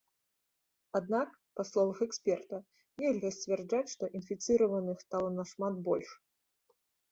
Аднак, 0.99 1.29
па 1.59 1.65
словах 1.71 1.99
эксперта, 2.05 2.57
нельга 3.03 3.31
сцвярджаць, 3.37 3.83
што 3.93 4.11
інфіцыраваных 4.17 5.07
стала 5.07 5.29
нашмат 5.39 5.81
больш. 5.93 6.09